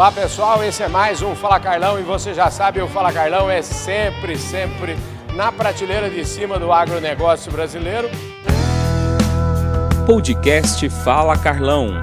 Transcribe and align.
Olá 0.00 0.10
pessoal, 0.10 0.64
esse 0.64 0.82
é 0.82 0.88
mais 0.88 1.20
um 1.20 1.36
Fala 1.36 1.60
Carlão 1.60 2.00
e 2.00 2.02
você 2.02 2.32
já 2.32 2.50
sabe, 2.50 2.80
o 2.80 2.88
Fala 2.88 3.12
Carlão 3.12 3.50
é 3.50 3.60
sempre, 3.60 4.34
sempre 4.38 4.96
na 5.34 5.52
prateleira 5.52 6.08
de 6.08 6.24
cima 6.24 6.58
do 6.58 6.72
agronegócio 6.72 7.52
brasileiro. 7.52 8.08
Podcast 10.06 10.88
Fala 10.88 11.36
Carlão. 11.36 12.02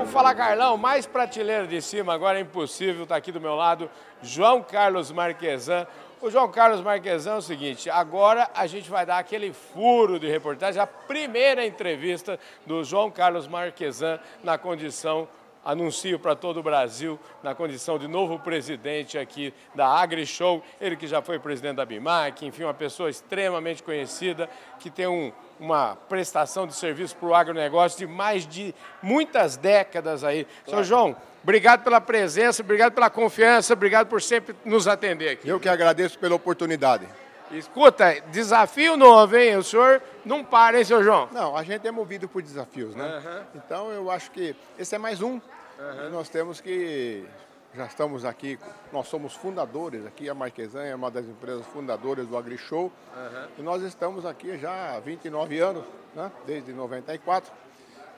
O 0.00 0.06
Fala 0.06 0.32
Carlão, 0.32 0.76
mais 0.76 1.06
prateleira 1.06 1.66
de 1.66 1.82
cima, 1.82 2.14
agora 2.14 2.38
é 2.38 2.42
impossível, 2.42 3.02
está 3.02 3.16
aqui 3.16 3.32
do 3.32 3.40
meu 3.40 3.56
lado, 3.56 3.90
João 4.22 4.62
Carlos 4.62 5.10
Marquesan. 5.10 5.88
O 6.18 6.30
João 6.30 6.50
Carlos 6.50 6.80
Marquesan 6.80 7.32
é 7.32 7.36
o 7.36 7.42
seguinte, 7.42 7.90
agora 7.90 8.48
a 8.54 8.66
gente 8.66 8.88
vai 8.88 9.04
dar 9.04 9.18
aquele 9.18 9.52
furo 9.52 10.18
de 10.18 10.26
reportagem, 10.26 10.80
a 10.80 10.86
primeira 10.86 11.66
entrevista 11.66 12.40
do 12.64 12.82
João 12.82 13.10
Carlos 13.10 13.46
Marquesan 13.46 14.18
na 14.42 14.56
condição 14.56 15.28
anuncio 15.66 16.16
para 16.16 16.36
todo 16.36 16.60
o 16.60 16.62
Brasil, 16.62 17.18
na 17.42 17.52
condição 17.52 17.98
de 17.98 18.06
novo 18.06 18.38
presidente 18.38 19.18
aqui 19.18 19.52
da 19.74 19.88
AgriShow, 19.88 20.62
ele 20.80 20.96
que 20.96 21.08
já 21.08 21.20
foi 21.20 21.40
presidente 21.40 21.76
da 21.76 21.84
BIMAC, 21.84 22.46
enfim, 22.46 22.62
uma 22.62 22.72
pessoa 22.72 23.10
extremamente 23.10 23.82
conhecida, 23.82 24.48
que 24.78 24.88
tem 24.88 25.08
um, 25.08 25.32
uma 25.58 25.96
prestação 26.08 26.68
de 26.68 26.74
serviço 26.74 27.16
para 27.16 27.28
o 27.28 27.34
agronegócio 27.34 27.98
de 27.98 28.06
mais 28.06 28.46
de 28.46 28.72
muitas 29.02 29.56
décadas 29.56 30.22
aí. 30.22 30.44
Claro. 30.64 30.70
Seu 30.70 30.84
João, 30.84 31.16
obrigado 31.42 31.82
pela 31.82 32.00
presença, 32.00 32.62
obrigado 32.62 32.92
pela 32.92 33.10
confiança, 33.10 33.72
obrigado 33.72 34.06
por 34.06 34.22
sempre 34.22 34.54
nos 34.64 34.86
atender 34.86 35.30
aqui. 35.30 35.48
Eu 35.48 35.58
que 35.58 35.68
agradeço 35.68 36.16
pela 36.16 36.36
oportunidade. 36.36 37.08
Escuta, 37.50 38.20
desafio 38.30 38.96
novo, 38.96 39.36
hein? 39.36 39.56
O 39.56 39.62
senhor 39.62 40.02
não 40.24 40.44
para, 40.44 40.78
hein, 40.78 40.84
seu 40.84 41.02
João? 41.02 41.28
Não, 41.32 41.56
a 41.56 41.62
gente 41.62 41.86
é 41.86 41.90
movido 41.90 42.28
por 42.28 42.42
desafios, 42.42 42.94
né? 42.94 43.22
Uhum. 43.24 43.44
Então 43.54 43.90
eu 43.90 44.10
acho 44.10 44.30
que 44.30 44.56
esse 44.78 44.94
é 44.94 44.98
mais 44.98 45.22
um 45.22 45.40
Uhum. 45.78 46.10
nós 46.10 46.28
temos 46.30 46.58
que, 46.58 47.26
já 47.74 47.84
estamos 47.84 48.24
aqui, 48.24 48.58
nós 48.90 49.08
somos 49.08 49.34
fundadores 49.34 50.06
aqui, 50.06 50.28
a 50.28 50.34
Marquesan 50.34 50.82
é 50.84 50.94
uma 50.94 51.10
das 51.10 51.26
empresas 51.26 51.66
fundadoras 51.66 52.26
do 52.26 52.36
AgriShow. 52.36 52.84
Uhum. 52.84 53.48
E 53.58 53.62
nós 53.62 53.82
estamos 53.82 54.24
aqui 54.24 54.56
já 54.56 54.94
há 54.96 55.00
29 55.00 55.58
anos, 55.58 55.84
né? 56.14 56.32
desde 56.46 56.72
94. 56.72 57.52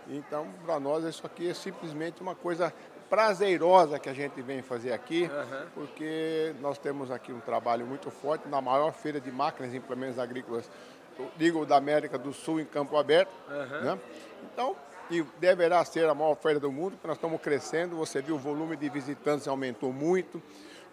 Então, 0.08 0.47
para 0.64 0.78
nós, 0.78 1.05
isso 1.05 1.27
aqui 1.27 1.50
é 1.50 1.55
simplesmente 1.55 2.22
uma 2.22 2.34
coisa 2.34 2.72
prazerosa 3.09 3.98
que 3.98 4.09
a 4.09 4.12
gente 4.12 4.41
vem 4.42 4.62
fazer 4.62 4.92
aqui, 4.92 5.23
uhum. 5.25 5.67
porque 5.75 6.55
nós 6.61 6.78
temos 6.78 7.11
aqui 7.11 7.33
um 7.33 7.41
trabalho 7.41 7.87
muito 7.87 8.11
forte 8.11 8.48
na 8.48 8.61
maior 8.61 8.92
feira 8.92 9.20
de 9.20 9.31
máquinas 9.31 9.73
e 9.73 9.77
implementos 9.77 10.19
agrícolas, 10.19 10.70
digo, 11.37 11.65
da 11.65 11.77
América 11.77 12.19
do 12.19 12.33
Sul, 12.33 12.61
em 12.61 12.65
Campo 12.65 12.97
Aberto. 12.97 13.33
Uhum. 13.48 13.81
Né? 13.81 13.98
Então, 14.53 14.77
e 15.11 15.23
deverá 15.41 15.84
ser 15.84 16.09
a 16.09 16.15
maior 16.15 16.37
feira 16.37 16.61
do 16.61 16.70
mundo, 16.70 16.92
porque 16.92 17.06
nós 17.06 17.17
estamos 17.17 17.41
crescendo. 17.41 17.97
Você 17.97 18.20
viu 18.20 18.34
o 18.34 18.39
volume 18.39 18.77
de 18.77 18.89
visitantes 18.89 19.48
aumentou 19.48 19.93
muito 19.93 20.43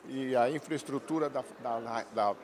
e 0.08 0.36
a 0.36 0.50
infraestrutura 0.50 1.30
da, 1.30 1.44
da, 1.62 2.04
da, 2.14 2.36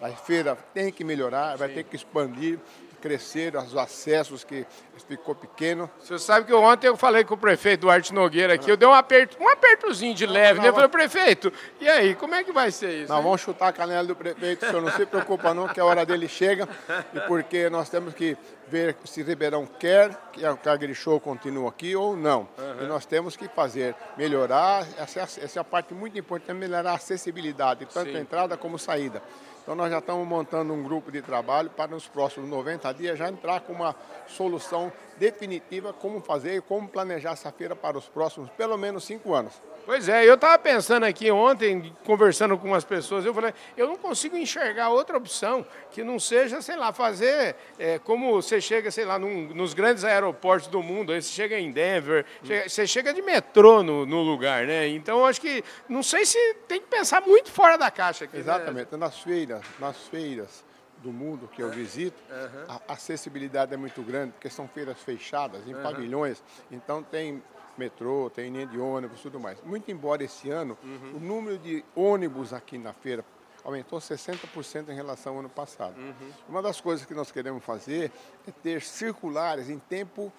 da 0.00 0.08
feira 0.16 0.56
tem 0.74 0.92
que 0.92 1.02
melhorar, 1.04 1.56
vai 1.56 1.68
ter 1.68 1.84
que 1.84 1.96
expandir 1.96 2.58
crescer 3.00 3.56
os 3.56 3.76
acessos 3.76 4.44
que 4.44 4.66
ficou 5.08 5.34
pequeno. 5.34 5.90
Você 6.00 6.18
sabe 6.18 6.46
que 6.46 6.52
ontem 6.52 6.88
eu 6.88 6.96
falei 6.96 7.24
com 7.24 7.34
o 7.34 7.38
prefeito 7.38 7.82
Duarte 7.82 8.12
Nogueira 8.12 8.54
aqui, 8.54 8.70
eu 8.70 8.76
dei 8.76 8.88
um 8.88 8.92
aperto, 8.92 9.36
um 9.40 9.48
apertozinho 9.48 10.14
de 10.14 10.26
leve, 10.26 10.60
né? 10.60 10.68
Eu 10.68 10.74
falei, 10.74 10.88
prefeito, 10.88 11.52
e 11.80 11.88
aí, 11.88 12.14
como 12.14 12.34
é 12.34 12.44
que 12.44 12.52
vai 12.52 12.70
ser 12.70 13.02
isso? 13.02 13.12
Nós 13.12 13.22
vamos 13.22 13.40
chutar 13.40 13.68
a 13.68 13.72
canela 13.72 14.06
do 14.06 14.16
prefeito, 14.16 14.64
o 14.64 14.68
senhor 14.68 14.82
não 14.82 14.92
se 14.92 15.06
preocupa 15.06 15.54
não, 15.54 15.68
que 15.68 15.80
a 15.80 15.84
hora 15.84 16.04
dele 16.04 16.28
chega, 16.28 16.68
e 17.14 17.20
porque 17.20 17.70
nós 17.70 17.88
temos 17.88 18.14
que 18.14 18.36
ver 18.66 18.96
se 19.04 19.22
Ribeirão 19.22 19.66
quer 19.66 20.14
que 20.32 20.44
a 20.44 20.56
AgriShow 20.66 21.18
continue 21.18 21.66
aqui 21.66 21.96
ou 21.96 22.16
não. 22.16 22.48
Uhum. 22.58 22.84
E 22.84 22.86
nós 22.86 23.06
temos 23.06 23.36
que 23.36 23.48
fazer, 23.48 23.94
melhorar, 24.16 24.86
essa, 24.98 25.20
essa 25.20 25.58
é 25.58 25.60
a 25.60 25.64
parte 25.64 25.94
muito 25.94 26.18
importante, 26.18 26.56
melhorar 26.56 26.90
a 26.90 26.94
acessibilidade, 26.94 27.86
tanto 27.86 28.12
Sim. 28.12 28.18
entrada 28.18 28.56
como 28.56 28.78
saída. 28.78 29.22
Então 29.68 29.76
nós 29.76 29.90
já 29.90 29.98
estamos 29.98 30.26
montando 30.26 30.72
um 30.72 30.82
grupo 30.82 31.12
de 31.12 31.20
trabalho 31.20 31.68
para 31.68 31.90
nos 31.90 32.08
próximos 32.08 32.48
90 32.48 32.90
dias 32.94 33.18
já 33.18 33.28
entrar 33.28 33.60
com 33.60 33.74
uma 33.74 33.94
solução 34.26 34.90
definitiva 35.18 35.92
como 35.92 36.22
fazer 36.22 36.56
e 36.56 36.60
como 36.62 36.88
planejar 36.88 37.32
essa 37.32 37.52
feira 37.52 37.76
para 37.76 37.98
os 37.98 38.08
próximos 38.08 38.48
pelo 38.52 38.78
menos 38.78 39.04
cinco 39.04 39.34
anos. 39.34 39.60
Pois 39.88 40.06
é, 40.06 40.28
eu 40.28 40.34
estava 40.34 40.58
pensando 40.58 41.04
aqui 41.04 41.30
ontem, 41.30 41.96
conversando 42.04 42.58
com 42.58 42.68
umas 42.68 42.84
pessoas, 42.84 43.24
eu 43.24 43.32
falei, 43.32 43.54
eu 43.74 43.86
não 43.86 43.96
consigo 43.96 44.36
enxergar 44.36 44.90
outra 44.90 45.16
opção 45.16 45.64
que 45.90 46.04
não 46.04 46.18
seja, 46.20 46.60
sei 46.60 46.76
lá, 46.76 46.92
fazer 46.92 47.56
é, 47.78 47.98
como 47.98 48.34
você 48.34 48.60
chega, 48.60 48.90
sei 48.90 49.06
lá, 49.06 49.18
num, 49.18 49.48
nos 49.54 49.72
grandes 49.72 50.04
aeroportos 50.04 50.68
do 50.68 50.82
mundo, 50.82 51.10
aí 51.10 51.22
você 51.22 51.30
chega 51.30 51.58
em 51.58 51.72
Denver, 51.72 52.26
hum. 52.42 52.46
chega, 52.46 52.68
você 52.68 52.86
chega 52.86 53.14
de 53.14 53.22
metrô 53.22 53.82
no, 53.82 54.04
no, 54.04 54.20
lugar, 54.20 54.66
né? 54.66 54.86
Então, 54.88 55.24
acho 55.24 55.40
que, 55.40 55.64
não 55.88 56.02
sei 56.02 56.26
se 56.26 56.36
tem 56.68 56.82
que 56.82 56.86
pensar 56.88 57.22
muito 57.22 57.50
fora 57.50 57.78
da 57.78 57.90
caixa 57.90 58.26
aqui. 58.26 58.36
Né? 58.36 58.40
Exatamente, 58.42 58.92
né? 58.92 58.98
nas 58.98 59.18
feiras, 59.18 59.62
nas 59.78 59.96
feiras 60.08 60.66
do 60.98 61.10
mundo 61.10 61.48
que 61.50 61.62
eu 61.62 61.70
visito, 61.70 62.22
uhum. 62.30 62.76
a 62.86 62.92
acessibilidade 62.92 63.72
é 63.72 63.76
muito 63.78 64.02
grande, 64.02 64.32
porque 64.32 64.50
são 64.50 64.68
feiras 64.68 65.00
fechadas, 65.00 65.66
em 65.66 65.74
uhum. 65.74 65.82
pavilhões, 65.82 66.42
então 66.70 67.02
tem 67.02 67.42
metrô, 67.78 68.30
tem 68.30 68.50
linha 68.50 68.66
de 68.66 68.78
ônibus, 68.78 69.20
tudo 69.20 69.38
mais. 69.38 69.60
Muito 69.62 69.90
embora 69.90 70.22
esse 70.24 70.50
ano 70.50 70.76
uhum. 70.82 71.16
o 71.16 71.20
número 71.20 71.58
de 71.58 71.84
ônibus 71.94 72.52
aqui 72.52 72.78
na 72.78 72.92
feira 72.92 73.24
aumentou 73.64 73.98
60% 73.98 74.88
em 74.88 74.94
relação 74.94 75.34
ao 75.34 75.40
ano 75.40 75.48
passado. 75.48 75.98
Uhum. 75.98 76.30
Uma 76.48 76.62
das 76.62 76.80
coisas 76.80 77.04
que 77.04 77.14
nós 77.14 77.30
queremos 77.30 77.62
fazer 77.64 78.10
é 78.46 78.50
ter 78.50 78.82
circulares 78.82 79.68
em 79.68 79.78
tempo 79.78 80.32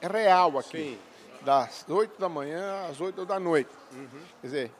real 0.00 0.58
aqui. 0.58 0.98
Sim. 0.98 0.98
Das 1.44 1.86
8 1.88 2.20
da 2.20 2.28
manhã 2.28 2.86
às 2.88 3.00
8 3.00 3.24
da 3.24 3.40
noite. 3.40 3.70
Uhum. 3.92 4.08
Quer 4.40 4.46
dizer, 4.46 4.72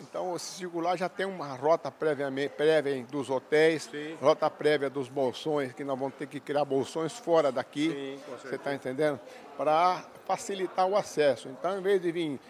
então, 0.00 0.34
esse 0.34 0.46
circular 0.56 0.96
já 0.96 1.08
tem 1.08 1.26
uma 1.26 1.54
rota 1.54 1.90
prévia, 1.90 2.30
prévia 2.48 3.04
dos 3.04 3.30
hotéis, 3.30 3.84
Sim. 3.84 4.16
rota 4.20 4.48
prévia 4.48 4.88
dos 4.88 5.08
bolsões, 5.08 5.72
que 5.72 5.84
nós 5.84 5.98
vamos 5.98 6.14
ter 6.14 6.26
que 6.26 6.40
criar 6.40 6.64
bolsões 6.64 7.12
fora 7.12 7.52
daqui. 7.52 7.90
Sim, 7.90 8.32
você 8.42 8.56
está 8.56 8.74
entendendo? 8.74 9.20
Para 9.56 10.04
facilitar 10.26 10.86
o 10.86 10.96
acesso. 10.96 11.48
Então, 11.48 11.78
em 11.78 11.82
vez 11.82 12.00
de 12.00 12.10
vir 12.10 12.40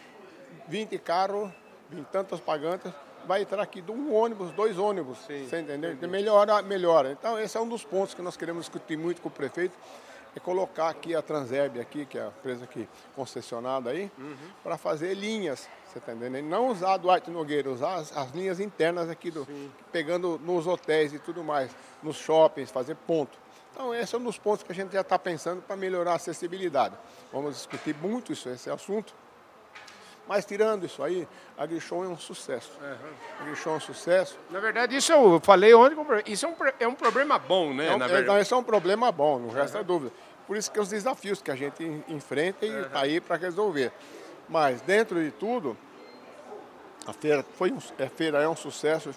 20 0.68 0.98
carros, 0.98 1.50
20 1.90 2.06
tantas 2.06 2.40
pagantes, 2.40 2.92
vai 3.26 3.42
entrar 3.42 3.62
aqui 3.62 3.80
de 3.80 3.90
um 3.90 4.14
ônibus, 4.14 4.50
dois 4.52 4.78
ônibus. 4.78 5.18
Sim, 5.26 5.46
você 5.46 5.60
entendeu? 5.60 5.96
Melhora, 6.08 6.62
melhora. 6.62 7.12
Então, 7.12 7.38
esse 7.38 7.56
é 7.56 7.60
um 7.60 7.68
dos 7.68 7.84
pontos 7.84 8.14
que 8.14 8.22
nós 8.22 8.36
queremos 8.36 8.62
discutir 8.62 8.96
muito 8.96 9.20
com 9.20 9.28
o 9.28 9.32
prefeito 9.32 9.76
é 10.34 10.40
colocar 10.40 10.88
aqui 10.88 11.14
a 11.14 11.22
Transerb 11.22 11.80
aqui, 11.80 12.06
que 12.06 12.18
é 12.18 12.22
a 12.22 12.28
empresa 12.28 12.64
aqui 12.64 12.88
concessionada 13.14 13.90
aí, 13.90 14.10
uhum. 14.18 14.36
para 14.62 14.78
fazer 14.78 15.14
linhas, 15.14 15.68
você 15.86 15.98
está 15.98 16.12
entendendo? 16.12 16.46
Não 16.46 16.68
usar 16.68 16.96
Duarte 16.96 17.30
Nogueira, 17.30 17.70
usar 17.70 17.96
as, 17.96 18.16
as 18.16 18.30
linhas 18.32 18.60
internas 18.60 19.10
aqui, 19.10 19.30
do, 19.30 19.46
pegando 19.90 20.38
nos 20.44 20.66
hotéis 20.66 21.12
e 21.12 21.18
tudo 21.18 21.42
mais, 21.42 21.70
nos 22.02 22.16
shoppings, 22.16 22.70
fazer 22.70 22.94
ponto. 22.94 23.38
Então 23.72 23.94
esse 23.94 24.14
é 24.14 24.18
um 24.18 24.24
dos 24.24 24.38
pontos 24.38 24.62
que 24.62 24.72
a 24.72 24.74
gente 24.74 24.92
já 24.92 25.00
está 25.00 25.18
pensando 25.18 25.62
para 25.62 25.76
melhorar 25.76 26.12
a 26.12 26.16
acessibilidade. 26.16 26.94
Vamos 27.32 27.56
discutir 27.56 27.94
muito 27.94 28.32
isso, 28.32 28.48
esse 28.48 28.70
assunto. 28.70 29.14
Mas 30.30 30.44
tirando 30.44 30.86
isso 30.86 31.02
aí, 31.02 31.26
a 31.58 31.66
Grishow 31.66 32.04
é 32.04 32.06
um 32.06 32.16
sucesso. 32.16 32.70
Uhum. 32.80 33.52
A 33.52 33.68
é 33.68 33.74
um 33.74 33.80
sucesso. 33.80 34.38
Na 34.48 34.60
verdade, 34.60 34.94
isso 34.94 35.10
eu 35.10 35.40
falei 35.40 35.74
ontem, 35.74 35.96
isso 36.24 36.46
é 36.46 36.48
um, 36.48 36.54
é 36.78 36.86
um 36.86 36.94
problema 36.94 37.36
bom, 37.36 37.74
né? 37.74 37.88
É 37.88 37.96
um, 37.96 38.00
é, 38.00 38.22
não, 38.22 38.38
isso 38.38 38.54
é 38.54 38.56
um 38.56 38.62
problema 38.62 39.10
bom, 39.10 39.40
não 39.40 39.48
resta 39.48 39.78
uhum. 39.78 39.84
dúvida. 39.84 40.12
Por 40.46 40.56
isso 40.56 40.70
que 40.70 40.78
é 40.78 40.82
os 40.82 40.88
desafios 40.88 41.42
que 41.42 41.50
a 41.50 41.56
gente 41.56 41.82
enfrenta 42.06 42.64
e 42.64 42.68
está 42.68 42.98
uhum. 42.98 43.04
aí 43.04 43.20
para 43.20 43.34
resolver. 43.34 43.90
Mas, 44.48 44.80
dentro 44.82 45.20
de 45.20 45.32
tudo, 45.32 45.76
a 47.04 47.12
feira, 47.12 47.44
foi 47.56 47.72
um, 47.72 47.78
a 47.78 48.08
feira 48.08 48.40
é 48.40 48.48
um 48.48 48.54
sucesso, 48.54 49.12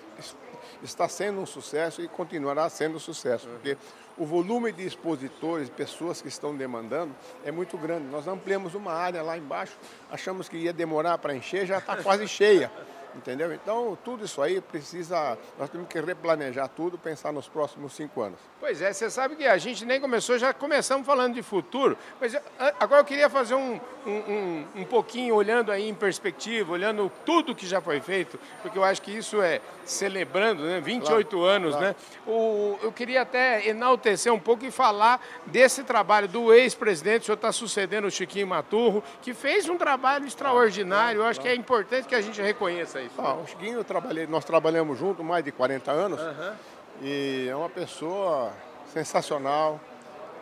está 0.81 1.07
sendo 1.07 1.39
um 1.39 1.45
sucesso 1.45 2.01
e 2.01 2.07
continuará 2.07 2.69
sendo 2.69 2.97
um 2.97 2.99
sucesso, 2.99 3.47
porque 3.47 3.77
o 4.17 4.25
volume 4.25 4.71
de 4.71 4.85
expositores, 4.85 5.69
pessoas 5.69 6.21
que 6.21 6.27
estão 6.27 6.55
demandando, 6.55 7.15
é 7.43 7.51
muito 7.51 7.77
grande. 7.77 8.05
Nós 8.07 8.27
ampliamos 8.27 8.75
uma 8.75 8.93
área 8.93 9.21
lá 9.23 9.37
embaixo, 9.37 9.77
achamos 10.11 10.47
que 10.47 10.57
ia 10.57 10.73
demorar 10.73 11.17
para 11.17 11.35
encher, 11.35 11.65
já 11.65 11.79
está 11.79 11.97
quase 11.97 12.27
cheia. 12.27 12.71
Entendeu? 13.15 13.53
Então, 13.53 13.97
tudo 14.03 14.25
isso 14.25 14.41
aí 14.41 14.59
precisa. 14.59 15.37
Nós 15.59 15.69
temos 15.69 15.87
que 15.87 15.99
replanejar 15.99 16.67
tudo, 16.69 16.97
pensar 16.97 17.31
nos 17.31 17.47
próximos 17.47 17.93
cinco 17.93 18.21
anos. 18.21 18.39
Pois 18.59 18.81
é, 18.81 18.91
você 18.91 19.09
sabe 19.09 19.35
que 19.35 19.45
a 19.45 19.57
gente 19.57 19.85
nem 19.85 19.99
começou, 19.99 20.37
já 20.37 20.53
começamos 20.53 21.05
falando 21.05 21.35
de 21.35 21.43
futuro, 21.43 21.97
mas 22.19 22.35
agora 22.79 23.01
eu 23.01 23.05
queria 23.05 23.29
fazer 23.29 23.55
um, 23.55 23.79
um, 24.05 24.11
um, 24.11 24.67
um 24.77 24.85
pouquinho 24.85 25.35
olhando 25.35 25.71
aí 25.71 25.87
em 25.87 25.93
perspectiva, 25.93 26.71
olhando 26.71 27.11
tudo 27.25 27.53
que 27.53 27.67
já 27.67 27.81
foi 27.81 27.99
feito, 27.99 28.39
porque 28.61 28.77
eu 28.77 28.83
acho 28.83 29.01
que 29.01 29.11
isso 29.11 29.41
é 29.41 29.61
celebrando, 29.85 30.63
né? 30.63 30.79
28 30.79 31.29
claro, 31.29 31.45
anos, 31.45 31.75
claro. 31.75 31.87
né? 31.87 31.95
O, 32.25 32.79
eu 32.81 32.91
queria 32.91 33.21
até 33.21 33.67
enaltecer 33.67 34.33
um 34.33 34.39
pouco 34.39 34.65
e 34.65 34.71
falar 34.71 35.21
desse 35.45 35.83
trabalho 35.83 36.27
do 36.27 36.53
ex-presidente, 36.53 37.23
o 37.23 37.25
senhor 37.25 37.35
está 37.35 37.51
sucedendo 37.51 38.07
o 38.07 38.11
Chiquinho 38.11 38.47
Maturro, 38.47 39.03
que 39.21 39.33
fez 39.33 39.67
um 39.67 39.77
trabalho 39.77 40.25
extraordinário, 40.25 41.21
eu 41.21 41.25
acho 41.25 41.39
que 41.39 41.47
é 41.47 41.55
importante 41.55 42.07
que 42.07 42.15
a 42.15 42.21
gente 42.21 42.41
reconheça 42.41 43.01
isso. 43.01 43.02
Ah, 43.17 43.33
o 43.35 43.47
Chiquinho, 43.47 43.79
eu 43.79 43.83
trabalhei, 43.83 44.27
nós 44.27 44.45
trabalhamos 44.45 44.97
juntos 44.97 45.25
mais 45.25 45.43
de 45.43 45.51
40 45.51 45.91
anos, 45.91 46.19
uhum. 46.19 46.53
e 47.01 47.47
é 47.49 47.55
uma 47.55 47.69
pessoa 47.69 48.51
sensacional, 48.93 49.79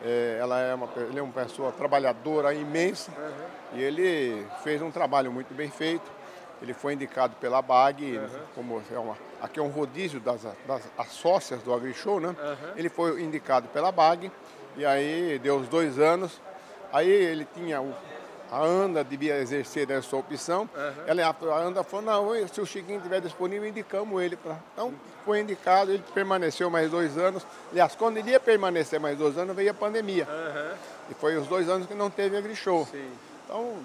É, 0.03 0.39
ela 0.41 0.59
é 0.59 0.73
uma, 0.73 0.89
ele 1.07 1.19
é 1.19 1.21
uma 1.21 1.31
pessoa 1.31 1.71
trabalhadora 1.71 2.51
imensa 2.55 3.11
uhum. 3.11 3.77
e 3.77 3.83
ele 3.83 4.47
fez 4.63 4.81
um 4.81 4.89
trabalho 4.89 5.31
muito 5.31 5.53
bem 5.53 5.69
feito. 5.69 6.09
Ele 6.59 6.73
foi 6.73 6.93
indicado 6.93 7.35
pela 7.35 7.61
BAG, 7.61 8.17
uhum. 8.17 8.27
como 8.55 8.83
é 8.91 8.97
uma, 8.97 9.15
aqui 9.39 9.59
é 9.59 9.63
um 9.63 9.69
rodízio 9.69 10.19
das, 10.19 10.41
das 10.67 10.81
as 10.97 11.07
sócias 11.09 11.61
do 11.61 11.71
AgriShow, 11.71 12.19
né? 12.19 12.35
Ele 12.75 12.89
foi 12.89 13.21
indicado 13.21 13.67
pela 13.67 13.91
BAG 13.91 14.31
e 14.75 14.85
aí 14.85 15.39
deu 15.39 15.57
os 15.57 15.67
dois 15.67 15.99
anos. 15.99 16.41
Aí 16.91 17.09
ele 17.09 17.47
tinha 17.53 17.79
o, 17.79 17.93
a 18.51 18.59
ANDA 18.59 19.01
devia 19.03 19.37
exercer 19.37 19.89
essa 19.89 20.15
opção. 20.17 20.69
Uhum. 20.75 21.03
Ela, 21.07 21.23
a 21.25 21.57
ANDA 21.57 21.83
falou, 21.83 22.05
não, 22.05 22.47
se 22.49 22.59
o 22.59 22.65
Chiquinho 22.65 22.97
estiver 22.97 23.21
disponível, 23.21 23.67
indicamos 23.67 24.21
ele. 24.21 24.35
Pra... 24.35 24.57
Então, 24.73 24.93
foi 25.23 25.39
indicado, 25.39 25.91
ele 25.91 26.03
permaneceu 26.13 26.69
mais 26.69 26.91
dois 26.91 27.17
anos. 27.17 27.47
Aliás, 27.71 27.95
quando 27.95 28.17
ele 28.17 28.31
ia 28.31 28.39
permanecer 28.39 28.99
mais 28.99 29.17
dois 29.17 29.37
anos, 29.37 29.55
veio 29.55 29.71
a 29.71 29.73
pandemia. 29.73 30.27
Uhum. 30.29 30.77
E 31.09 31.13
foi 31.13 31.37
os 31.37 31.47
dois 31.47 31.69
anos 31.69 31.87
que 31.87 31.93
não 31.93 32.09
teve 32.09 32.35
agri-show. 32.35 32.85
Então, 33.45 33.77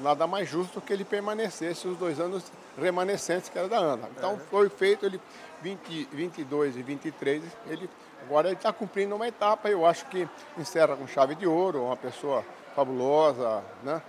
nada 0.00 0.26
mais 0.28 0.48
justo 0.48 0.80
que 0.80 0.92
ele 0.92 1.04
permanecesse 1.04 1.88
os 1.88 1.96
dois 1.96 2.20
anos 2.20 2.44
remanescentes 2.80 3.48
que 3.48 3.58
era 3.58 3.68
da 3.68 3.78
ANDA. 3.78 4.08
Então, 4.16 4.34
uhum. 4.34 4.40
foi 4.48 4.68
feito, 4.68 5.04
ele 5.04 5.20
20, 5.60 6.08
22 6.12 6.76
e 6.76 6.82
23, 6.82 7.42
ele, 7.68 7.90
agora 8.24 8.48
ele 8.48 8.56
está 8.56 8.72
cumprindo 8.72 9.14
uma 9.14 9.28
etapa, 9.28 9.68
eu 9.68 9.84
acho 9.84 10.06
que 10.06 10.28
encerra 10.58 10.96
com 10.96 11.06
chave 11.06 11.34
de 11.34 11.46
ouro, 11.46 11.84
uma 11.84 11.96
pessoa 11.96 12.44
fabulosa, 12.74 13.62
né? 13.82 14.02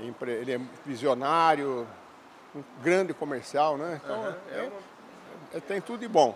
Ele 0.00 0.52
é 0.52 0.60
visionário, 0.86 1.86
um 2.54 2.62
grande 2.82 3.12
comercial, 3.12 3.76
né? 3.76 4.00
Então, 4.02 4.20
uhum, 4.20 4.34
é, 4.50 4.58
é, 4.58 4.70
é, 5.54 5.60
tem 5.60 5.80
tudo 5.80 6.00
de 6.00 6.08
bom. 6.08 6.34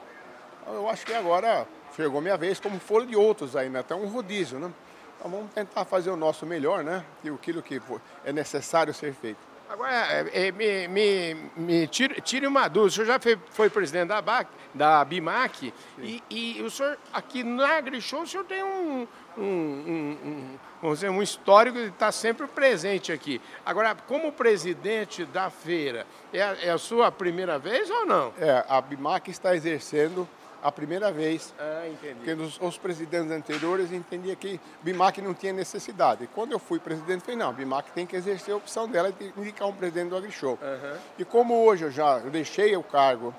Então, 0.60 0.74
eu 0.74 0.88
acho 0.90 1.06
que 1.06 1.14
agora 1.14 1.66
chegou 1.94 2.20
minha 2.20 2.36
vez, 2.36 2.60
como 2.60 2.78
foram 2.78 3.06
de 3.06 3.16
outros 3.16 3.56
aí, 3.56 3.69
né? 3.69 3.80
Até 3.80 3.94
um 3.94 4.06
rodízio, 4.08 4.58
né? 4.58 4.72
Então 5.19 5.30
vamos 5.30 5.50
tentar 5.52 5.84
fazer 5.86 6.10
o 6.10 6.16
nosso 6.16 6.44
melhor, 6.44 6.84
né? 6.84 7.02
E 7.24 7.30
aquilo 7.30 7.62
que 7.62 7.80
é 8.24 8.32
necessário 8.32 8.92
ser 8.92 9.14
feito. 9.14 9.38
Agora, 9.68 9.92
é, 9.92 10.46
é, 10.46 10.52
me, 10.52 10.86
me, 10.88 11.50
me 11.56 11.86
tire, 11.88 12.20
tire, 12.20 12.46
uma 12.46 12.68
dúvida. 12.68 12.88
O 12.88 12.90
senhor 12.90 13.06
já 13.06 13.18
foi, 13.18 13.38
foi 13.50 13.68
presidente 13.68 14.08
da, 14.08 14.22
BAC, 14.22 14.48
da 14.72 15.04
BIMAC 15.04 15.74
e, 15.98 16.22
e, 16.30 16.62
o 16.62 16.70
senhor, 16.70 16.96
aqui 17.12 17.42
na 17.42 17.76
AgriShow, 17.76 18.22
o 18.22 18.26
senhor 18.26 18.44
tem 18.44 18.62
um, 18.62 19.08
um, 19.36 19.42
um, 19.42 20.18
um, 20.24 20.58
vamos 20.80 20.98
dizer, 20.98 21.10
um 21.10 21.20
histórico 21.20 21.78
de 21.78 21.88
estar 21.88 22.12
sempre 22.12 22.46
presente 22.46 23.10
aqui. 23.10 23.40
Agora, 23.64 23.94
como 23.94 24.32
presidente 24.32 25.24
da 25.24 25.50
feira, 25.50 26.06
é, 26.32 26.69
é 26.69 26.70
a 26.70 26.78
sua 26.78 27.10
primeira 27.10 27.58
vez 27.58 27.90
ou 27.90 28.06
não? 28.06 28.32
É, 28.38 28.64
a 28.69 28.80
BIMAC 28.80 29.30
está 29.30 29.56
exercendo 29.56 30.28
a 30.62 30.73
primeira 30.73 31.12
vez. 31.12 31.55
Ah, 31.58 31.88
entendi. 31.88 32.14
Porque 32.14 32.32
os, 32.32 32.61
os 32.61 32.79
presidentes 32.79 33.31
anteriores 33.31 33.93
entendiam 33.93 34.35
que 34.37 34.61
BIMAC 34.82 35.20
não 35.20 35.35
tinha 35.35 35.53
necessidade. 35.53 36.25
E 36.25 36.26
quando 36.26 36.53
eu 36.53 36.58
fui 36.58 36.79
presidente, 36.79 37.23
falei, 37.23 37.37
não, 37.37 37.53
BIMAC 37.53 37.91
tem 37.93 38.06
que 38.06 38.17
exercer 38.17 38.55
a 38.55 38.56
opção 38.56 38.88
dela 38.88 39.12
de 39.12 39.32
indicar 39.37 39.69
um 39.69 39.73
presidente 39.73 40.11
do 40.11 40.17
AgriShow. 40.17 40.58
Uhum. 40.61 40.99
E 41.19 41.25
como 41.25 41.64
hoje 41.64 41.85
eu 41.85 41.91
já 41.91 42.19
eu 42.19 42.31
deixei 42.31 42.76
o 42.76 42.82
cargo 42.82 43.35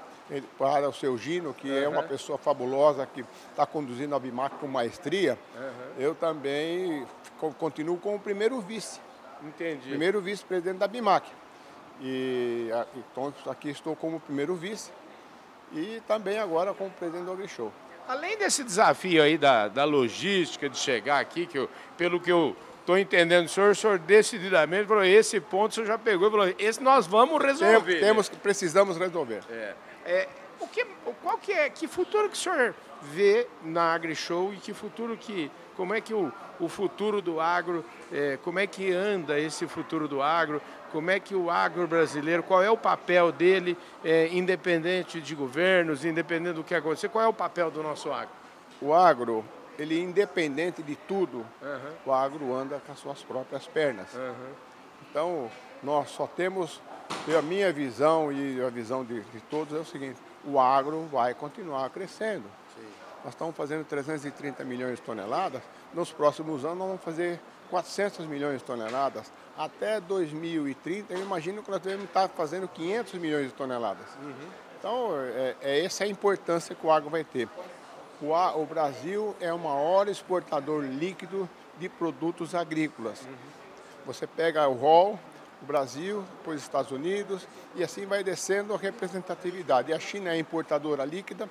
para 0.57 0.89
o 0.89 0.93
seu 0.93 1.17
Gino, 1.17 1.53
que 1.53 1.69
uhum. 1.69 1.77
é 1.77 1.87
uma 1.87 2.03
pessoa 2.03 2.37
fabulosa, 2.37 3.05
que 3.05 3.23
está 3.51 3.65
conduzindo 3.65 4.13
a 4.13 4.19
BIMAC 4.19 4.55
com 4.57 4.67
maestria, 4.67 5.37
uhum. 5.55 6.01
eu 6.01 6.15
também 6.15 7.05
continuo 7.57 7.97
como 7.97 8.19
primeiro 8.19 8.59
vice. 8.61 8.99
Entendi. 9.43 9.89
Primeiro 9.89 10.19
vice-presidente 10.21 10.79
da 10.79 10.87
BIMAC. 10.87 11.29
E 12.01 12.69
então, 12.95 13.33
aqui 13.47 13.69
estou 13.69 13.95
como 13.95 14.19
primeiro 14.19 14.55
vice 14.55 14.91
e 15.73 16.01
também 16.07 16.39
agora 16.39 16.73
como 16.73 16.89
presidente 16.91 17.25
do 17.25 17.31
AgriShow. 17.31 17.71
Além 18.07 18.37
desse 18.37 18.63
desafio 18.63 19.21
aí 19.21 19.37
da, 19.37 19.67
da 19.67 19.83
logística 19.83 20.69
de 20.69 20.77
chegar 20.77 21.19
aqui, 21.19 21.45
que 21.45 21.57
eu, 21.57 21.69
pelo 21.97 22.19
que 22.19 22.31
eu 22.31 22.55
estou 22.79 22.97
entendendo 22.97 23.47
o 23.47 23.49
senhor, 23.49 23.71
o 23.71 23.75
senhor 23.75 23.99
decididamente 23.99 24.87
falou, 24.87 25.03
esse 25.03 25.41
ponto 25.41 25.71
o 25.71 25.75
senhor 25.75 25.87
já 25.87 25.97
pegou 25.97 26.29
e 26.29 26.31
falou, 26.31 26.55
esse 26.57 26.81
nós 26.81 27.05
vamos 27.05 27.43
resolver. 27.43 27.81
Temos, 27.81 27.99
temos 27.99 28.29
que 28.29 28.37
precisamos 28.37 28.97
resolver. 28.97 29.43
É. 29.49 29.73
É, 30.05 30.29
o 30.61 30.67
que, 30.67 30.85
qual 31.21 31.37
que 31.37 31.51
é, 31.51 31.69
que 31.69 31.85
futuro 31.85 32.29
que 32.29 32.35
o 32.35 32.39
senhor 32.39 32.73
vê 33.01 33.45
na 33.61 33.93
AgriShow 33.93 34.53
e 34.53 34.57
que 34.57 34.73
futuro 34.73 35.17
que, 35.17 35.51
como 35.77 35.93
é 35.93 36.01
que 36.01 36.13
o, 36.13 36.33
o 36.59 36.67
futuro 36.67 37.21
do 37.21 37.39
agro, 37.39 37.85
é, 38.11 38.37
como 38.43 38.57
é 38.57 38.65
que 38.65 38.91
anda 38.91 39.39
esse 39.39 39.67
futuro 39.67 40.07
do 40.07 40.21
agro, 40.21 40.59
como 40.91 41.11
é 41.11 41.19
que 41.19 41.35
o 41.35 41.51
agro 41.51 41.87
brasileiro, 41.87 42.41
qual 42.41 42.63
é 42.63 42.69
o 42.69 42.75
papel 42.75 43.31
dele, 43.31 43.77
é, 44.03 44.27
independente 44.29 45.21
de 45.21 45.35
governos, 45.35 46.03
independente 46.03 46.55
do 46.55 46.63
que 46.63 46.73
acontecer, 46.73 47.09
qual 47.09 47.23
é 47.23 47.27
o 47.27 47.33
papel 47.33 47.69
do 47.69 47.83
nosso 47.83 48.11
agro? 48.11 48.33
O 48.81 48.93
agro, 48.93 49.45
ele 49.77 50.01
independente 50.01 50.81
de 50.81 50.95
tudo, 50.95 51.45
uhum. 51.61 51.91
o 52.07 52.11
agro 52.11 52.53
anda 52.53 52.81
com 52.85 52.91
as 52.91 52.99
suas 52.99 53.21
próprias 53.21 53.67
pernas. 53.67 54.11
Uhum. 54.15 54.53
Então, 55.09 55.51
nós 55.83 56.09
só 56.09 56.25
temos, 56.25 56.81
a 57.37 57.41
minha 57.41 57.71
visão 57.71 58.31
e 58.31 58.61
a 58.61 58.69
visão 58.69 59.05
de, 59.05 59.21
de 59.21 59.41
todos 59.41 59.77
é 59.77 59.79
o 59.79 59.85
seguinte, 59.85 60.17
o 60.43 60.59
agro 60.59 61.07
vai 61.11 61.35
continuar 61.35 61.89
crescendo. 61.91 62.45
Nós 63.23 63.33
estamos 63.33 63.55
fazendo 63.55 63.83
330 63.85 64.63
milhões 64.63 64.95
de 64.95 65.01
toneladas, 65.01 65.61
nos 65.93 66.11
próximos 66.11 66.63
anos 66.63 66.77
nós 66.77 66.87
vamos 66.87 67.03
fazer 67.03 67.39
400 67.69 68.25
milhões 68.25 68.59
de 68.59 68.63
toneladas. 68.63 69.31
Até 69.57 69.99
2030, 69.99 71.13
eu 71.13 71.21
imagino 71.21 71.63
que 71.63 71.69
nós 71.69 71.81
devemos 71.81 72.05
estar 72.05 72.29
fazendo 72.29 72.67
500 72.67 73.13
milhões 73.15 73.47
de 73.47 73.53
toneladas. 73.53 74.07
Uhum. 74.21 74.33
Então, 74.79 75.09
é, 75.35 75.55
é, 75.61 75.85
essa 75.85 76.03
a 76.03 76.07
importância 76.07 76.75
que 76.75 76.85
o 76.85 76.91
agro 76.91 77.09
vai 77.09 77.23
ter. 77.23 77.49
O, 78.21 78.31
o, 78.33 78.65
Brasil 78.65 79.35
é 79.39 79.51
o 79.51 79.59
maior 79.59 80.07
exportador 80.07 80.83
líquido 80.83 81.49
de 81.79 81.89
produtos 81.89 82.55
agrícolas. 82.55 83.21
Uhum. 83.21 83.35
Você 84.05 84.25
pega 84.25 84.67
o 84.67 84.73
rol, 84.73 85.19
o 85.61 85.65
Brasil, 85.65 86.23
depois 86.37 86.57
os 86.57 86.63
Estados 86.63 86.91
Unidos, 86.91 87.47
e 87.75 87.83
assim 87.83 88.05
vai 88.05 88.23
descendo 88.23 88.73
a 88.73 88.77
representatividade. 88.77 89.91
E 89.91 89.93
a 89.93 89.99
China 89.99 90.31
é 90.31 90.37
importadora 90.37 91.03
líquida, 91.03 91.49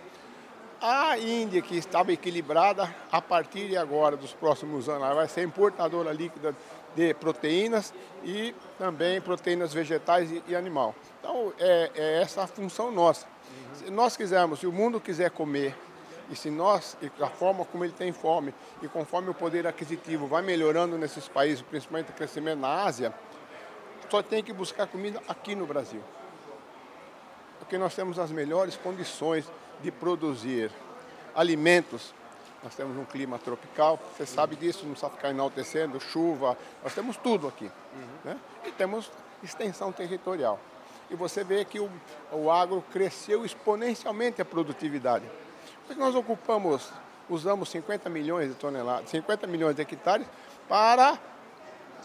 a 0.80 1.18
Índia, 1.18 1.62
que 1.62 1.76
estava 1.76 2.12
equilibrada, 2.12 2.94
a 3.10 3.20
partir 3.20 3.68
de 3.68 3.76
agora, 3.76 4.16
dos 4.16 4.32
próximos 4.32 4.88
anos, 4.88 5.14
vai 5.14 5.28
ser 5.28 5.42
importadora 5.42 6.12
líquida 6.12 6.54
de 6.94 7.12
proteínas 7.14 7.92
e 8.24 8.54
também 8.78 9.20
proteínas 9.20 9.72
vegetais 9.72 10.30
e, 10.30 10.42
e 10.48 10.56
animal. 10.56 10.94
Então, 11.20 11.52
é, 11.58 11.90
é, 11.94 12.22
essa 12.22 12.42
a 12.42 12.46
função 12.46 12.90
nossa. 12.90 13.26
Uhum. 13.26 13.74
Se 13.74 13.90
nós 13.90 14.16
quisermos, 14.16 14.60
se 14.60 14.66
o 14.66 14.72
mundo 14.72 15.00
quiser 15.00 15.30
comer, 15.30 15.76
e 16.30 16.34
se 16.34 16.50
nós, 16.50 16.96
e 17.00 17.10
a 17.22 17.28
forma 17.28 17.64
como 17.64 17.84
ele 17.84 17.92
tem 17.92 18.12
fome, 18.12 18.52
e 18.82 18.88
conforme 18.88 19.30
o 19.30 19.34
poder 19.34 19.66
aquisitivo 19.66 20.26
vai 20.26 20.42
melhorando 20.42 20.98
nesses 20.98 21.28
países, 21.28 21.62
principalmente 21.62 22.10
o 22.10 22.14
crescimento 22.14 22.58
na 22.58 22.84
Ásia, 22.84 23.14
só 24.10 24.22
tem 24.22 24.42
que 24.42 24.52
buscar 24.52 24.86
comida 24.86 25.20
aqui 25.28 25.54
no 25.54 25.66
Brasil. 25.66 26.02
Porque 27.58 27.78
nós 27.78 27.94
temos 27.94 28.18
as 28.18 28.30
melhores 28.30 28.76
condições 28.76 29.50
de 29.82 29.90
produzir 29.90 30.70
alimentos. 31.34 32.14
Nós 32.62 32.74
temos 32.74 32.96
um 32.96 33.04
clima 33.04 33.38
tropical, 33.38 34.00
você 34.16 34.26
sabe 34.26 34.56
disso, 34.56 34.84
não 34.84 34.92
precisa 34.92 35.10
ficar 35.10 35.30
enaltecendo, 35.30 36.00
chuva, 36.00 36.56
nós 36.82 36.94
temos 36.94 37.16
tudo 37.16 37.46
aqui. 37.46 37.66
Uhum. 37.94 38.08
Né? 38.24 38.36
E 38.64 38.72
temos 38.72 39.10
extensão 39.42 39.92
territorial. 39.92 40.58
E 41.10 41.14
você 41.14 41.44
vê 41.44 41.64
que 41.64 41.78
o, 41.78 41.88
o 42.32 42.50
agro 42.50 42.82
cresceu 42.92 43.44
exponencialmente 43.44 44.42
a 44.42 44.44
produtividade. 44.44 45.24
Porque 45.86 46.00
nós 46.00 46.14
ocupamos, 46.14 46.90
usamos 47.28 47.68
50 47.70 48.10
milhões 48.10 48.48
de 48.48 48.54
toneladas, 48.54 49.10
50 49.10 49.46
milhões 49.46 49.76
de 49.76 49.82
hectares 49.82 50.26
para 50.68 51.16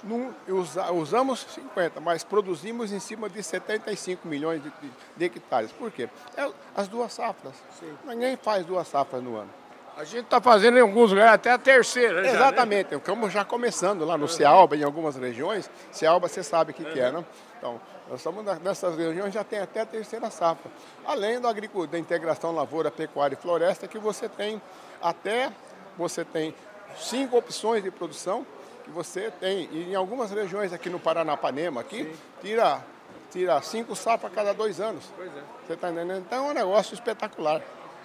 num, 0.03 0.33
usa, 0.47 0.91
usamos 0.91 1.45
50, 1.53 1.99
mas 1.99 2.23
produzimos 2.23 2.91
em 2.91 2.99
cima 2.99 3.29
de 3.29 3.41
75 3.41 4.27
milhões 4.27 4.61
de, 4.61 4.69
de, 4.69 4.91
de 5.17 5.25
hectares. 5.25 5.71
Por 5.71 5.91
quê? 5.91 6.09
É 6.35 6.49
as 6.75 6.87
duas 6.87 7.13
safras. 7.13 7.53
Sim. 7.79 7.93
Ninguém 8.05 8.35
faz 8.37 8.65
duas 8.65 8.87
safras 8.87 9.21
no 9.21 9.37
ano. 9.37 9.49
A 9.97 10.03
gente 10.03 10.23
está 10.23 10.39
fazendo 10.39 10.77
em 10.77 10.81
alguns 10.81 11.11
lugares 11.11 11.33
até 11.33 11.51
a 11.51 11.57
terceira. 11.57 12.23
Já, 12.23 12.31
Exatamente. 12.31 12.91
Né? 12.91 12.97
Estamos 12.97 13.31
já 13.31 13.43
começando 13.43 14.05
lá 14.05 14.17
no 14.17 14.23
uhum. 14.23 14.29
Cealba, 14.29 14.75
em 14.75 14.83
algumas 14.83 15.15
regiões. 15.15 15.69
Cealba, 15.91 16.27
você 16.27 16.41
sabe 16.41 16.71
o 16.71 16.73
que, 16.73 16.83
uhum. 16.83 16.91
que 16.91 16.99
é, 16.99 17.11
né? 17.11 17.25
Então, 17.57 17.79
nós 18.09 18.19
estamos 18.19 18.43
nessas 18.61 18.97
regiões, 18.97 19.33
já 19.33 19.43
tem 19.43 19.59
até 19.59 19.81
a 19.81 19.85
terceira 19.85 20.29
safra. 20.31 20.71
Além 21.05 21.39
do 21.39 21.87
da 21.87 21.99
integração 21.99 22.51
lavoura, 22.51 22.89
pecuária 22.89 23.35
e 23.35 23.37
floresta, 23.41 23.87
que 23.87 23.99
você 23.99 24.27
tem 24.27 24.61
até, 25.01 25.51
você 25.97 26.25
tem 26.25 26.55
cinco 26.97 27.37
opções 27.37 27.83
de 27.83 27.91
produção 27.91 28.45
que 28.81 28.89
você 28.89 29.31
tem. 29.31 29.69
E 29.71 29.91
em 29.91 29.95
algumas 29.95 30.31
regiões 30.31 30.73
aqui 30.73 30.89
no 30.89 30.99
Paranapanema, 30.99 31.81
aqui, 31.81 32.13
tira, 32.41 32.83
tira 33.31 33.61
cinco 33.61 33.95
safras 33.95 34.31
a 34.31 34.35
cada 34.35 34.53
dois 34.53 34.79
anos. 34.79 35.05
Pois 35.15 35.29
é. 35.29 35.41
Você 35.65 35.73
está 35.73 35.91
entendendo? 35.91 36.23
Então 36.25 36.47
é 36.47 36.51
um 36.51 36.53
negócio 36.53 36.93
espetacular. 36.93 37.61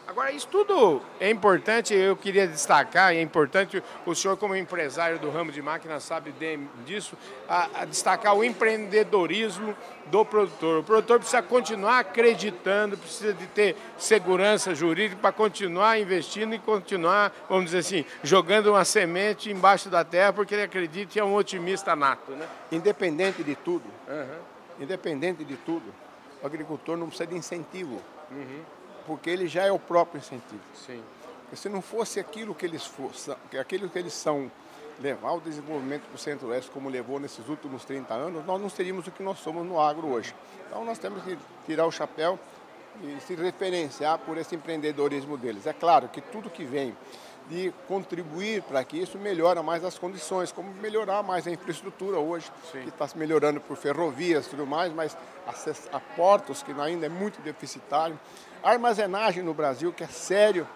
Agora, 0.07 0.31
isso 0.31 0.47
tudo 0.47 1.03
é 1.19 1.29
importante, 1.29 1.93
eu 1.93 2.17
queria 2.17 2.47
destacar, 2.47 3.13
e 3.13 3.19
é 3.19 3.23
importante, 3.23 3.83
o 4.07 4.15
senhor 4.15 4.37
como 4.37 4.55
empresário 4.55 5.19
do 5.19 5.29
ramo 5.31 5.51
de 5.51 5.61
máquinas 5.61 6.05
sabe 6.05 6.33
disso, 6.85 7.19
a, 7.49 7.83
a 7.83 7.85
destacar 7.85 8.33
o 8.33 8.45
empreendedorismo 8.45 9.77
do 10.07 10.25
produtor. 10.25 10.79
O 10.79 10.85
produtor 10.85 11.19
precisa 11.19 11.43
continuar 11.43 11.99
acreditando, 11.99 12.97
precisa 12.97 13.35
de 13.35 13.49
ter 13.49 13.77
segurança 13.99 14.77
jurídica 14.77 15.21
para 15.21 15.33
continuar 15.33 15.99
investindo 15.99 16.55
e 16.55 16.61
continuar, 16.61 17.33
vamos 17.49 17.67
dizer 17.67 17.79
assim, 17.79 18.05
jogando 18.23 18.69
uma 18.69 18.85
semente 18.85 19.51
embaixo 19.51 19.91
da 19.91 20.05
terra, 20.05 20.33
porque 20.33 20.55
ele 20.55 20.63
acredita 20.63 21.19
e 21.19 21.21
é 21.21 21.25
um 21.25 21.35
otimista 21.35 21.97
nato. 21.97 22.31
Né? 22.31 22.47
Independente 22.71 23.43
de 23.43 23.57
tudo, 23.57 23.85
uhum. 24.07 24.39
independente 24.85 25.45
de 25.45 25.57
tudo, 25.57 25.93
o 26.41 26.47
agricultor 26.47 26.97
não 26.97 27.09
precisa 27.09 27.27
de 27.27 27.35
incentivo. 27.35 28.01
Uhum 28.31 28.75
porque 29.07 29.31
ele 29.31 29.47
já 29.47 29.65
é 29.65 29.73
o 29.73 29.79
próprio 29.79 30.19
incentivo. 30.19 30.63
Sim. 30.75 31.03
Porque 31.43 31.57
se 31.57 31.69
não 31.69 31.81
fosse 31.81 32.19
aquilo 32.19 32.55
que 32.55 32.67
eles 32.67 32.85
fossem, 32.85 33.35
aquilo 33.59 33.89
que 33.89 33.99
eles 33.99 34.13
são, 34.13 34.51
levar 35.01 35.33
o 35.33 35.41
desenvolvimento 35.41 36.03
para 36.03 36.15
o 36.15 36.19
Centro-Oeste 36.19 36.71
como 36.71 36.89
levou 36.89 37.21
nesses 37.21 37.47
últimos 37.49 37.85
30 37.85 38.15
anos, 38.15 38.47
nós 38.47 38.61
não 38.61 38.69
seríamos 38.69 39.07
o 39.07 39.11
que 39.11 39.23
nós 39.23 39.39
somos 39.39 39.65
no 39.65 39.81
agro 39.81 40.09
hoje. 40.09 40.35
Então 40.67 40.85
nós 40.85 40.99
temos 40.99 41.23
que 41.23 41.37
tirar 41.67 41.87
o 41.87 41.93
chapéu 41.93 42.39
e 43.03 43.21
se 43.21 43.35
referenciar 43.35 44.19
por 44.19 44.39
esse 44.39 44.55
empreendedorismo 44.55 45.37
deles. 45.37 45.67
É 45.67 45.73
claro 45.73 46.09
que 46.09 46.21
tudo 46.21 46.49
que 46.49 46.65
vem 46.65 46.97
de 47.49 47.73
contribuir 47.87 48.62
para 48.62 48.83
que 48.85 48.97
isso 48.97 49.19
melhore 49.19 49.62
mais 49.62 49.85
as 49.85 49.99
condições, 49.99 50.50
como 50.53 50.73
melhorar 50.75 51.23
mais 51.23 51.47
a 51.47 51.50
infraestrutura 51.50 52.19
hoje, 52.19 52.50
Sim. 52.73 52.83
que 52.83 52.88
está 52.88 53.07
se 53.07 53.17
melhorando 53.17 53.61
por 53.61 53.76
ferrovias 53.76 54.47
e 54.47 54.50
tudo 54.50 54.67
mais, 54.67 54.93
mas 54.93 55.17
a 55.93 56.00
portos, 56.00 56.62
que 56.62 56.73
ainda 56.73 57.07
é 57.07 57.09
muito 57.09 57.41
deficitário. 57.43 58.19
A 58.62 58.71
armazenagem 58.71 59.43
no 59.43 59.55
Brasil, 59.55 59.93
que 59.93 60.03
é 60.03 60.09
sério, 60.09 60.67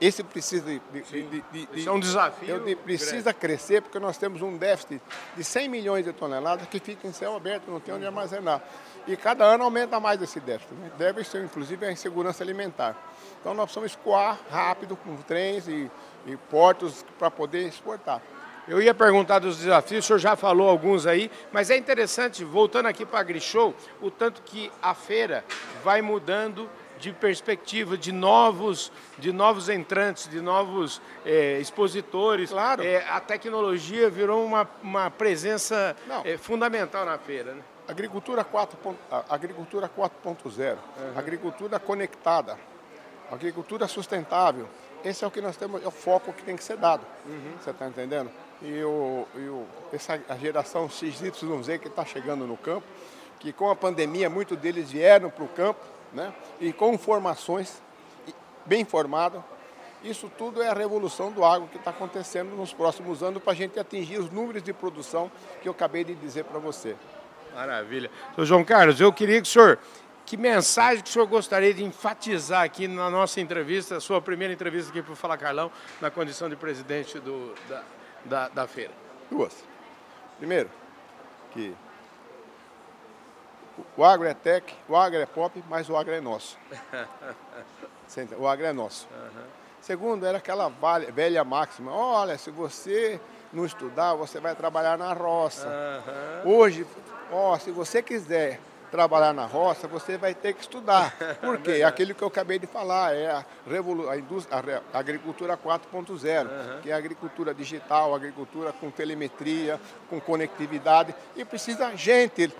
esse 0.00 0.22
precisa 0.22 0.64
de, 0.64 0.80
de, 0.92 1.42
de, 1.52 1.66
de 1.66 1.88
é 1.88 1.90
um 1.90 2.00
desafio. 2.00 2.60
precisa 2.84 3.22
grande. 3.22 3.38
crescer 3.38 3.82
porque 3.82 3.98
nós 3.98 4.18
temos 4.18 4.42
um 4.42 4.56
déficit 4.56 5.00
de 5.36 5.44
100 5.44 5.68
milhões 5.68 6.04
de 6.04 6.12
toneladas 6.12 6.66
que 6.68 6.80
fica 6.80 7.06
em 7.06 7.12
céu 7.12 7.36
aberto, 7.36 7.70
não 7.70 7.80
tem 7.80 7.94
onde 7.94 8.04
armazenar. 8.04 8.62
E 9.06 9.16
cada 9.16 9.44
ano 9.44 9.64
aumenta 9.64 10.00
mais 10.00 10.20
esse 10.20 10.40
déficit. 10.40 10.74
Né? 10.74 10.90
Deve 10.98 11.22
ser, 11.24 11.44
inclusive, 11.44 11.86
a 11.86 11.92
insegurança 11.92 12.42
alimentar. 12.42 12.96
Então 13.40 13.54
nós 13.54 13.66
precisamos 13.66 13.92
escoar 13.92 14.38
rápido 14.50 14.96
com 14.96 15.16
trens 15.16 15.68
e, 15.68 15.90
e 16.26 16.36
portos 16.50 17.04
para 17.18 17.30
poder 17.30 17.68
exportar. 17.68 18.20
Eu 18.66 18.80
ia 18.80 18.94
perguntar 18.94 19.40
dos 19.40 19.58
desafios, 19.58 20.04
o 20.04 20.06
senhor 20.06 20.18
já 20.18 20.36
falou 20.36 20.70
alguns 20.70 21.06
aí, 21.06 21.30
mas 21.52 21.68
é 21.68 21.76
interessante, 21.76 22.42
voltando 22.42 22.86
aqui 22.86 23.04
para 23.04 23.18
a 23.18 23.20
AgriShow, 23.20 23.74
o 24.00 24.10
tanto 24.10 24.40
que 24.40 24.72
a 24.80 24.94
feira 24.94 25.44
vai 25.84 26.00
mudando 26.00 26.68
de 26.98 27.12
perspectiva 27.12 27.96
de 27.96 28.12
novos, 28.12 28.90
de 29.18 29.32
novos 29.32 29.68
entrantes, 29.68 30.28
de 30.28 30.40
novos 30.40 31.00
é, 31.24 31.58
expositores. 31.58 32.50
Claro. 32.50 32.82
É, 32.82 33.08
a 33.08 33.20
tecnologia 33.20 34.08
virou 34.08 34.44
uma, 34.44 34.68
uma 34.82 35.10
presença 35.10 35.96
é, 36.24 36.36
fundamental 36.36 37.04
na 37.04 37.18
feira. 37.18 37.54
Né? 37.54 37.62
Agricultura 37.86 38.44
4.0, 38.44 38.96
agricultura 39.28 39.90
4.0, 39.94 40.76
uhum. 40.76 40.78
agricultura 41.18 41.78
conectada, 41.78 42.58
agricultura 43.30 43.86
sustentável. 43.86 44.66
Esse 45.04 45.22
é 45.22 45.26
o 45.26 45.30
que 45.30 45.42
nós 45.42 45.54
temos, 45.56 45.84
é 45.84 45.86
o 45.86 45.90
foco 45.90 46.32
que 46.32 46.42
tem 46.42 46.56
que 46.56 46.64
ser 46.64 46.78
dado. 46.78 47.04
Uhum. 47.26 47.52
Você 47.60 47.70
está 47.70 47.86
entendendo? 47.86 48.30
E, 48.62 48.82
o, 48.82 49.26
e 49.34 49.40
o, 49.40 49.66
essa 49.92 50.18
a 50.28 50.36
geração 50.36 50.88
XYZ 50.88 51.78
que 51.78 51.88
está 51.88 52.06
chegando 52.06 52.46
no 52.46 52.56
campo, 52.56 52.86
que 53.38 53.52
com 53.52 53.68
a 53.68 53.76
pandemia 53.76 54.30
muitos 54.30 54.56
deles 54.56 54.90
vieram 54.90 55.28
para 55.28 55.44
o 55.44 55.48
campo, 55.48 55.84
né? 56.14 56.32
E 56.60 56.72
com 56.72 56.94
informações 56.94 57.82
bem 58.64 58.80
informadas. 58.80 59.42
Isso 60.02 60.30
tudo 60.36 60.62
é 60.62 60.68
a 60.68 60.74
revolução 60.74 61.32
do 61.32 61.44
agro 61.44 61.66
que 61.68 61.78
está 61.78 61.90
acontecendo 61.90 62.54
nos 62.54 62.72
próximos 62.72 63.22
anos 63.22 63.42
para 63.42 63.52
a 63.52 63.56
gente 63.56 63.78
atingir 63.78 64.18
os 64.18 64.30
números 64.30 64.62
de 64.62 64.72
produção 64.72 65.30
que 65.62 65.68
eu 65.68 65.72
acabei 65.72 66.04
de 66.04 66.14
dizer 66.14 66.44
para 66.44 66.58
você. 66.58 66.94
Maravilha. 67.54 68.10
Sr. 68.34 68.44
João 68.44 68.64
Carlos, 68.64 69.00
eu 69.00 69.12
queria 69.12 69.40
que 69.40 69.48
o 69.48 69.50
senhor, 69.50 69.78
que 70.26 70.36
mensagem 70.36 71.02
que 71.02 71.08
o 71.08 71.12
senhor 71.12 71.26
gostaria 71.26 71.72
de 71.72 71.82
enfatizar 71.82 72.64
aqui 72.64 72.86
na 72.86 73.08
nossa 73.08 73.40
entrevista, 73.40 73.96
a 73.96 74.00
sua 74.00 74.20
primeira 74.20 74.52
entrevista 74.52 74.90
aqui 74.90 75.00
para 75.00 75.12
o 75.12 75.16
Fala 75.16 75.38
Carlão, 75.38 75.70
na 76.00 76.10
condição 76.10 76.50
de 76.50 76.56
presidente 76.56 77.18
do, 77.18 77.54
da, 77.68 77.82
da, 78.24 78.48
da 78.48 78.66
feira? 78.66 78.92
Duas. 79.30 79.64
Primeiro, 80.36 80.68
que 81.52 81.74
o 83.96 84.04
agro 84.04 84.26
é 84.26 84.34
tech, 84.34 84.74
o 84.88 84.96
agro 84.96 85.18
é 85.18 85.26
pop, 85.26 85.62
mas 85.68 85.88
o 85.88 85.96
agro 85.96 86.12
é 86.12 86.20
nosso. 86.20 86.58
o 88.38 88.46
agro 88.46 88.66
é 88.66 88.72
nosso. 88.72 89.08
Uhum. 89.10 89.42
Segundo, 89.80 90.24
era 90.24 90.38
aquela 90.38 90.72
velha 91.12 91.44
máxima, 91.44 91.92
olha, 91.92 92.38
se 92.38 92.50
você 92.50 93.20
não 93.52 93.64
estudar, 93.64 94.14
você 94.14 94.40
vai 94.40 94.54
trabalhar 94.54 94.96
na 94.96 95.12
roça. 95.12 95.68
Uhum. 96.44 96.56
Hoje, 96.56 96.86
ó, 97.30 97.58
se 97.58 97.70
você 97.70 98.02
quiser 98.02 98.60
trabalhar 98.90 99.34
na 99.34 99.44
roça, 99.44 99.88
você 99.88 100.16
vai 100.16 100.34
ter 100.34 100.54
que 100.54 100.60
estudar. 100.60 101.16
Por 101.42 101.58
quê? 101.58 101.80
É 101.80 101.84
Aquilo 101.84 102.14
que 102.14 102.22
eu 102.22 102.28
acabei 102.28 102.60
de 102.60 102.66
falar, 102.66 103.14
é 103.14 103.28
a, 103.28 103.44
a, 104.10 104.16
indústria, 104.16 104.82
a 104.92 104.98
agricultura 104.98 105.56
4.0, 105.56 106.46
uhum. 106.46 106.80
que 106.80 106.90
é 106.90 106.94
a 106.94 106.96
agricultura 106.96 107.52
digital, 107.52 108.12
a 108.12 108.16
agricultura 108.16 108.72
com 108.72 108.90
telemetria, 108.90 109.80
com 110.08 110.20
conectividade, 110.20 111.14
e 111.34 111.44
precisa 111.44 111.96
gente 111.96 112.52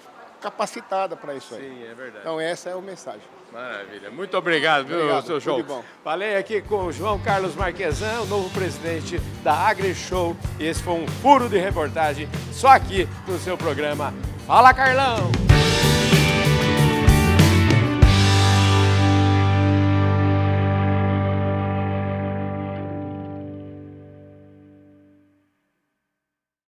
capacitada 0.45 1.17
para 1.17 1.35
isso 1.35 1.55
aí. 1.55 1.63
Sim, 1.63 1.83
é 1.85 1.95
verdade. 1.95 2.19
Então 2.21 2.39
essa 2.39 2.69
é 2.69 2.73
a 2.75 2.81
mensagem. 2.81 3.23
Maravilha. 3.51 4.11
Muito 4.11 4.37
obrigado, 4.37 4.87
viu, 4.87 4.97
obrigado, 4.97 5.27
seu 5.27 5.41
João? 5.41 5.63
Bom. 5.63 5.85
Falei 6.03 6.37
aqui 6.37 6.61
com 6.61 6.87
o 6.87 6.93
João 6.93 7.19
Carlos 7.19 7.55
Marquesan, 7.55 8.21
o 8.23 8.27
novo 8.27 8.51
presidente 8.51 9.19
da 9.43 9.55
AgriShow. 9.55 10.37
E 10.59 10.67
esse 10.67 10.83
foi 10.83 10.95
um 10.95 11.07
furo 11.07 11.49
de 11.49 11.59
reportagem 11.59 12.29
só 12.53 12.69
aqui 12.69 13.09
no 13.27 13.39
seu 13.39 13.57
programa 13.57 14.13
Fala 14.47 14.75
Carlão! 14.75 15.31